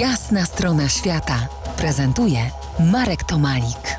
[0.00, 2.38] Jasna strona świata prezentuje
[2.92, 3.98] Marek Tomalik.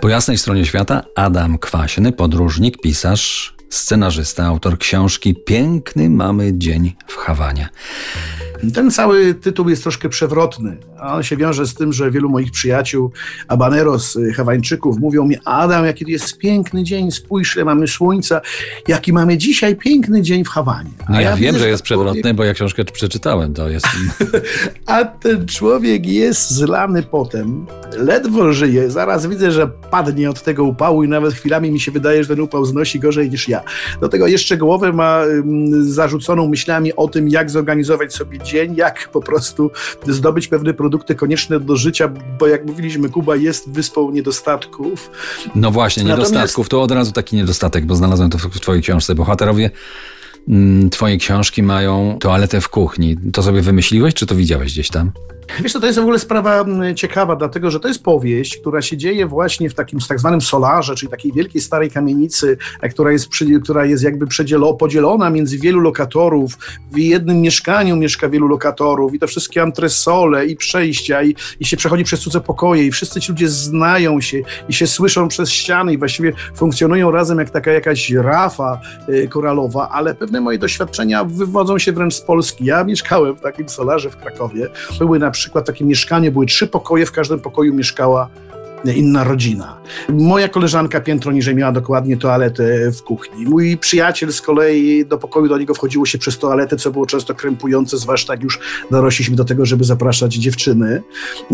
[0.00, 7.16] Po jasnej stronie świata Adam Kwaśny, podróżnik, pisarz, scenarzysta, autor książki Piękny mamy dzień w
[7.16, 7.68] Hawanie.
[8.74, 10.76] Ten cały tytuł jest troszkę przewrotny.
[11.00, 13.10] On się wiąże z tym, że wielu moich przyjaciół,
[13.48, 18.40] Abaneros, Hawańczyków, mówią mi: Adam, jaki jest piękny dzień, spójrz, ile mamy słońca,
[18.88, 20.90] jaki mamy dzisiaj piękny dzień w Hawanie.
[21.08, 23.54] No A ja, wiem, widzę, że jest przewrotny, człowiek- bo ja książkę przeczytałem.
[23.54, 23.86] To jest.
[24.86, 28.90] A ten człowiek jest zlany potem, ledwo żyje.
[28.90, 32.40] Zaraz widzę, że padnie od tego upału i nawet chwilami mi się wydaje, że ten
[32.40, 33.62] upał znosi gorzej niż ja.
[34.00, 35.22] Do tego jeszcze głowę ma
[35.80, 39.70] zarzuconą myślami o tym, jak zorganizować sobie dzień, jak po prostu
[40.06, 45.10] zdobyć pewne produkty konieczne do życia, bo jak mówiliśmy, Kuba jest wyspą niedostatków.
[45.54, 46.68] No właśnie, Natomiast- niedostatków.
[46.68, 49.14] To od razu taki niedostatek, bo znalazłem to w twojej książce.
[49.14, 49.70] Bohaterowie
[50.48, 53.16] mm, twojej książki mają toaletę w kuchni.
[53.32, 55.12] To sobie wymyśliłeś, czy to widziałeś gdzieś tam?
[55.62, 56.64] Wiesz, co, to jest w ogóle sprawa
[56.96, 60.94] ciekawa, dlatego że to jest powieść, która się dzieje właśnie w takim tak zwanym solarze,
[60.94, 63.28] czyli takiej wielkiej starej kamienicy, a która jest,
[63.62, 64.26] która jest jakby
[64.78, 66.58] podzielona między wielu lokatorów.
[66.90, 71.76] W jednym mieszkaniu mieszka wielu lokatorów i to wszystkie antresole i przejścia i, i się
[71.76, 74.38] przechodzi przez cudze pokoje i wszyscy ci ludzie znają się
[74.68, 79.88] i się słyszą przez ściany i właściwie funkcjonują razem jak taka jakaś rafa y, koralowa,
[79.88, 82.64] ale pewne moje doświadczenia wywodzą się wręcz z Polski.
[82.64, 84.68] Ja mieszkałem w takim solarze w Krakowie.
[84.98, 88.28] Były na przykład takie mieszkanie, były trzy pokoje, w każdym pokoju mieszkała
[88.94, 89.76] inna rodzina.
[90.08, 93.44] Moja koleżanka piętro niżej miała dokładnie toaletę w kuchni.
[93.46, 97.34] Mój przyjaciel z kolei do pokoju do niego wchodziło się przez toaletę, co było często
[97.34, 98.58] krępujące, zwłaszcza jak już
[98.90, 101.02] dorośliśmy do tego, żeby zapraszać dziewczyny.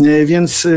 [0.05, 0.67] E, Więc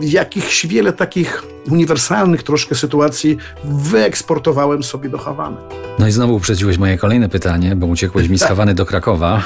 [0.00, 5.56] jakichś wiele takich uniwersalnych troszkę sytuacji wyeksportowałem sobie do Hawany.
[5.98, 9.42] No i znowu uprzedziłeś moje kolejne pytanie, bo uciekłeś mi z Hawany do Krakowa.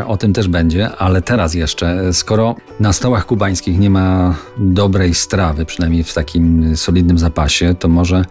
[0.00, 5.14] E, O tym też będzie, ale teraz jeszcze, skoro na stołach kubańskich nie ma dobrej
[5.14, 8.24] strawy, przynajmniej w takim solidnym zapasie, to może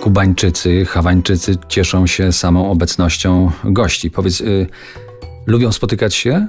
[0.00, 4.10] Kubańczycy, Hawańczycy cieszą się samą obecnością gości.
[4.10, 4.66] Powiedz, y,
[5.46, 6.46] lubią spotykać się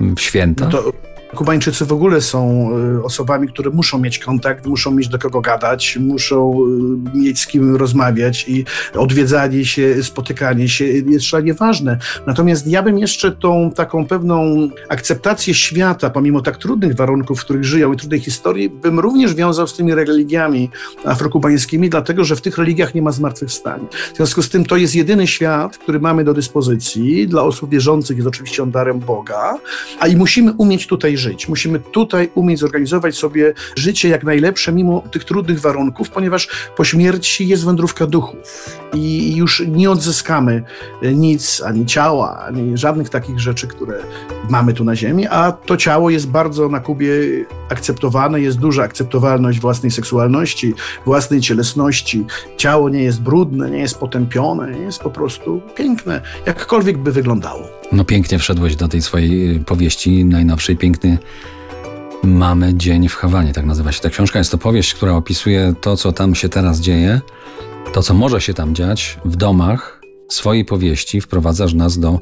[0.00, 0.64] w święta?
[0.64, 0.92] No to
[1.34, 5.98] Kubańczycy w ogóle są y, osobami, które muszą mieć kontakt, muszą mieć do kogo gadać,
[6.00, 6.54] muszą
[7.14, 8.64] y, mieć z kim rozmawiać i
[8.94, 11.98] odwiedzanie się, spotykanie się jest szalenie ważne.
[12.26, 17.64] Natomiast ja bym jeszcze tą taką pewną akceptację świata, pomimo tak trudnych warunków, w których
[17.64, 20.70] żyją i trudnej historii, bym również wiązał z tymi religiami
[21.04, 23.84] afrokubańskimi, dlatego że w tych religiach nie ma zmartwychwstania.
[24.12, 27.28] W związku z tym to jest jedyny świat, który mamy do dyspozycji.
[27.28, 29.58] Dla osób wierzących jest oczywiście on darem Boga,
[30.00, 31.23] a i musimy umieć tutaj żyć.
[31.48, 37.48] Musimy tutaj umieć zorganizować sobie życie jak najlepsze, mimo tych trudnych warunków, ponieważ po śmierci
[37.48, 40.62] jest wędrówka duchów i już nie odzyskamy
[41.02, 43.98] nic, ani ciała, ani żadnych takich rzeczy, które
[44.50, 47.10] mamy tu na Ziemi, a to ciało jest bardzo na Kubie
[47.68, 50.74] akceptowane, jest duża akceptowalność własnej seksualności,
[51.04, 52.24] własnej cielesności.
[52.56, 57.68] Ciało nie jest brudne, nie jest potępione, jest po prostu piękne, jakkolwiek by wyglądało.
[57.92, 61.13] No pięknie wszedłeś do tej swojej y, powieści najnowszej, piękny
[62.22, 64.38] Mamy dzień w Hawanie, tak nazywa się ta książka.
[64.38, 67.20] Jest to powieść, która opisuje to, co tam się teraz dzieje,
[67.92, 71.20] to, co może się tam dziać w domach swojej powieści.
[71.20, 72.20] Wprowadzasz nas do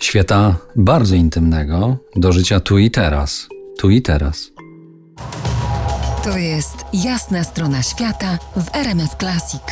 [0.00, 3.48] świata bardzo intymnego, do życia tu i teraz.
[3.78, 4.50] Tu i teraz.
[6.24, 9.62] To jest Jasna strona świata w RMF Classic.